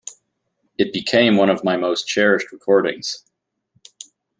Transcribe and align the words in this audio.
It 0.79 0.91
became 0.93 1.37
one 1.37 1.51
of 1.51 1.63
my 1.63 1.77
most 1.77 2.07
cherished 2.07 2.51
recordings. 2.51 3.23